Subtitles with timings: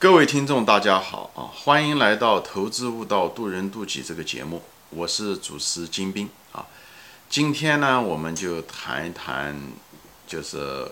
[0.00, 1.44] 各位听众，大家好啊！
[1.54, 6.66] 欢迎来到《投资悟道，渡人渡己》这个节目，我是主持金兵啊。
[7.28, 9.54] 今天呢，我们就谈一谈，
[10.26, 10.90] 就是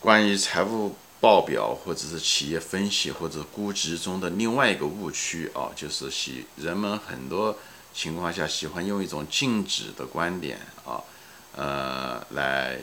[0.00, 7.56] 关于财务报表或者是企业分析或者估值中的另外一个误区啊，就是喜人们很多
[7.94, 11.00] 情况下喜欢用一种静止的观点啊，
[11.54, 12.80] 呃，来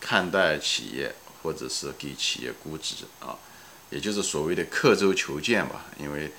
[0.00, 1.14] 看待企业
[1.44, 3.38] 或者是给企业估值啊。
[3.90, 6.30] 也就是所谓的刻舟求剑吧，因为，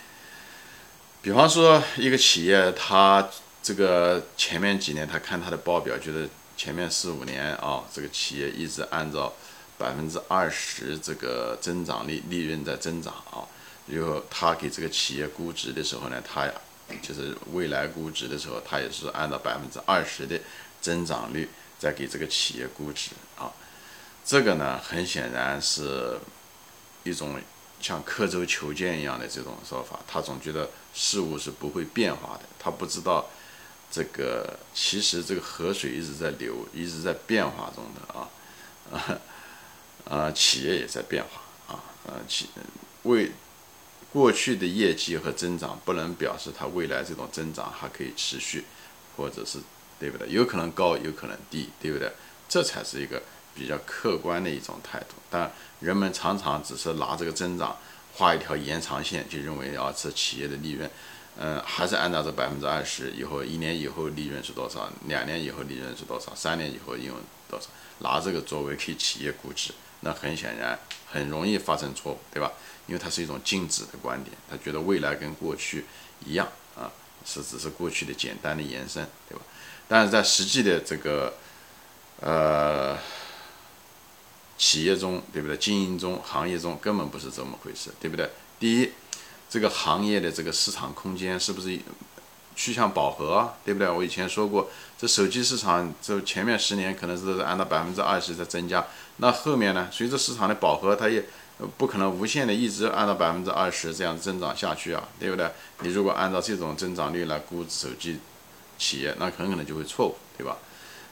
[1.21, 3.29] 比方说一个企业，它
[3.61, 9.33] 这个前面几年，他看他的报表，觉得前面四五年啊，这个企业一直按照
[9.77, 13.43] 百分之二十这个增长率利润在增长啊，
[13.87, 16.49] 然后他给这个企业估值的时候呢，他
[17.01, 20.39] 就是未来估值的时候，他也是按照百分之二十的
[20.79, 23.51] 增长率在给这个企业估值啊，
[24.25, 26.17] 这个呢，很显然是。
[27.03, 27.39] 一种
[27.79, 33.27] 像刻舟求剑一样的这种说法，他总觉得事物是不会变化的，他不知道
[33.89, 38.29] 这个其实这个河水一直在流，一直在变化中的啊
[40.05, 42.49] 啊， 企业也在变化啊啊，企
[43.03, 43.31] 为
[44.13, 48.65] 过去的业绩和增长不能表示它未来这种增长还可以持续，
[49.17, 49.57] 或者是
[49.99, 50.29] 对不对？
[50.29, 52.11] 有可能高，有可能低，对不对？
[52.47, 53.23] 这才是一个。
[53.53, 57.77] 比较客观的一种态度，但人们常常只是拿这个增长
[58.13, 60.89] 画一条延长线，就认为啊，这企业的利润，
[61.37, 67.17] 嗯，还是按照这百分之二十，以后一年以后利润是多少，两年以后利润是多少，三年以后利润
[67.49, 67.67] 多少，
[67.99, 72.51] 拿这个作为给企业估值，那很显然很容易发生错误，对吧？
[72.87, 75.85] 因为它是一种静止的观点，他觉得未来跟过去
[76.25, 76.91] 一样啊，
[77.25, 79.43] 是只是过去的简单的延伸，对吧？
[79.87, 81.33] 但是在实际的这个，
[82.19, 82.97] 呃。
[84.61, 85.57] 企业中，对不对？
[85.57, 88.29] 经营中，行业中根本不是这么回事，对不对？
[88.59, 88.91] 第一，
[89.49, 91.79] 这个行业的这个市场空间是不是
[92.55, 93.89] 趋向饱和，对不对？
[93.89, 94.69] 我以前说过，
[94.99, 98.85] 这手机市场，这前面十年可能是按照百分之二十在增加，
[99.17, 99.89] 那后面呢？
[99.91, 101.25] 随着市场的饱和，它也
[101.79, 105.49] 不可能无限的一直按照百分之二十这样增长下去啊，对不对？
[105.79, 108.19] 你如果按照这种增长率来估手机
[108.77, 110.55] 企业，那很可能就会错误，对吧？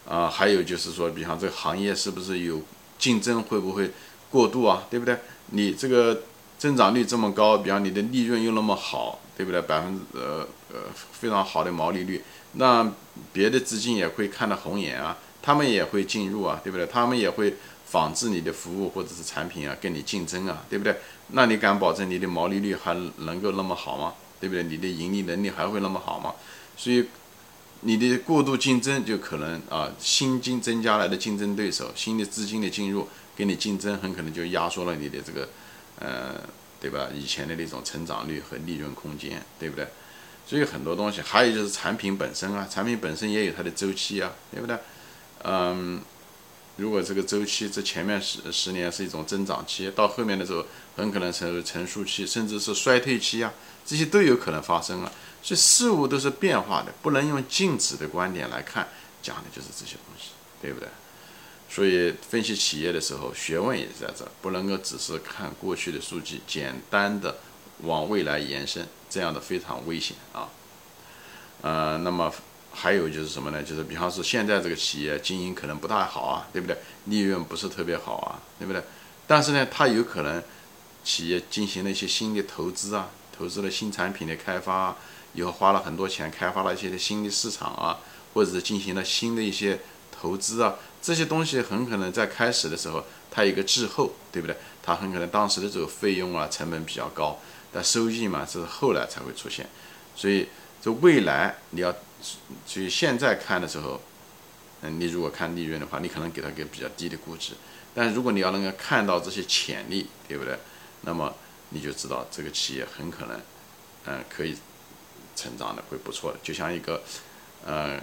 [0.07, 2.61] 啊，还有就是说，比方这个行业是不是有？
[2.99, 3.89] 竞争会不会
[4.29, 4.83] 过度啊？
[4.91, 5.17] 对不对？
[5.47, 6.21] 你这个
[6.59, 9.59] 增长率这么高，比方你的利润又那么好，对不对？
[9.61, 12.21] 百分之呃呃非常好的毛利率，
[12.53, 12.91] 那
[13.33, 16.85] 别的资金也会看得红眼啊，他们也会进入啊，对不对？
[16.85, 17.55] 他们也会
[17.85, 20.95] 仿制你的服务或者是产品啊，跟你竞争啊，对不对？
[21.29, 24.13] 那你敢保证你的毛利率还能够那么好吗？
[24.39, 24.63] 对不对？
[24.63, 26.33] 你的盈利能力还会那么好吗？
[26.75, 27.05] 所以。
[27.81, 33.07] 你的过度竞争就可能啊，新金增加来的竞争对手，新的资金的进入
[33.37, 35.47] 跟你竞争，很可能就压缩了你的这个，
[35.99, 36.35] 呃，
[36.81, 37.07] 对吧？
[37.15, 39.87] 以前的那种成长率和利润空间，对不对？
[40.45, 44.77] 所以很多东西，还有就是产品本身啊，产品本身也有它的周期啊，对不对？
[45.43, 46.01] 嗯，
[46.79, 53.53] 如果这个周期这前面十十年是一种增长期，到后面的时候很可能成为成熟期，甚至是衰退期啊，
[53.85, 55.11] 这些都有可能发生啊。
[55.43, 58.87] 所以事物都是变化的，不能用静止的观点来看，
[59.21, 60.31] 讲的就是这些东西，
[60.61, 60.89] 对不对？
[61.69, 67.37] 所以分析企业的时候，学问也在这，不能够只是看过去的数据，简单的
[67.83, 70.49] 往未来延伸，这样的非常危险啊。
[71.61, 72.33] 呃，那么
[72.71, 73.61] 还有就是什么呢？
[73.61, 76.77] 就是比方说现在这个企业经营可能不太好啊，对不对？
[77.05, 78.81] 利润不是特别好啊，对不对？
[79.27, 80.41] 但是呢，它有可能
[81.03, 84.95] 企业进行了一些新的投资啊，投资了新产品的开发。
[85.35, 87.99] 以后花了很多钱开发了一些新的市场啊，
[88.33, 89.79] 或者是进行了新的一些
[90.11, 94.57] 投资啊，这些东西很可能在开始的时候它有一个滞后，对不对？
[94.81, 97.37] 它很可能当时的这个费用啊成本比较高，
[97.71, 99.69] 但收益嘛是后来才会出现。
[100.15, 100.47] 所以
[100.81, 101.93] 这未来你要，
[102.65, 104.01] 所以现在看的时候，
[104.81, 107.53] 嗯，你如果看利润的话，你可能给它个比较低的估值，
[107.93, 110.57] 但是如果你要能够看到这些潜力，对不对？
[111.01, 111.33] 那么
[111.69, 113.41] 你就知道这个企业很可能，
[114.05, 114.57] 嗯，可以。
[115.35, 117.01] 成长的会不错的，就像一个，
[117.65, 117.97] 呃，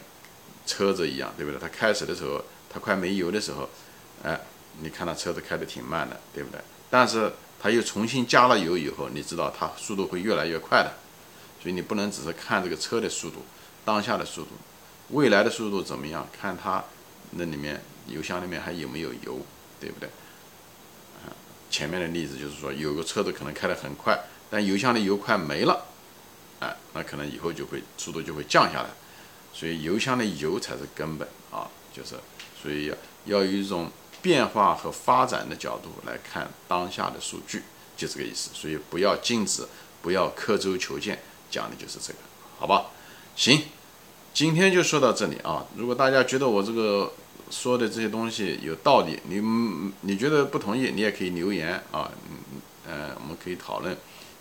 [0.64, 1.60] 车子一样，对不对？
[1.60, 3.68] 它开始的时候，它快没油的时候，
[4.22, 4.40] 哎，
[4.80, 6.58] 你看它车子开的挺慢的，对不对？
[6.88, 7.30] 但是
[7.60, 10.90] 它又重新加了油以后，你知道它速度会越来越快的。
[11.60, 13.44] 所以你不能只是看这个车的速度，
[13.86, 14.48] 当下的速度，
[15.10, 16.26] 未来的速度怎么样？
[16.38, 16.84] 看它
[17.30, 19.40] 那里面油箱里面还有没有油，
[19.80, 20.08] 对不对？
[21.24, 21.30] 啊，
[21.70, 24.18] 前面的例子就是说，有个车子可能开得很快，
[24.50, 25.86] 但油箱的油快没了。
[26.58, 28.90] 哎，那可能以后就会速度就会降下来，
[29.54, 32.16] 所以油箱的油才是根本啊，就是
[32.60, 32.94] 所以要
[33.26, 33.88] 要有一种
[34.20, 37.62] 变化和发展的角度来看当下的数据，
[37.96, 38.50] 就这个意思。
[38.52, 39.64] 所以不要禁止，
[40.02, 42.18] 不要刻舟求剑，讲的就是这个，
[42.58, 42.86] 好吧？
[43.36, 43.62] 行，
[44.32, 45.64] 今天就说到这里啊。
[45.76, 47.12] 如果大家觉得我这个
[47.50, 49.40] 说的这些东西有道理，你
[50.00, 53.94] 你觉得不同意，你也可以留言啊，嗯呃，我们可以讨论。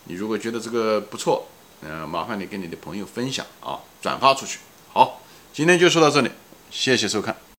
[0.05, 1.45] 你如果觉得这个不错，
[1.81, 4.59] 嗯，麻烦你跟你的朋友分享啊，转发出去。
[4.93, 5.21] 好，
[5.51, 6.31] 今天就说到这里，
[6.71, 7.35] 谢谢收看。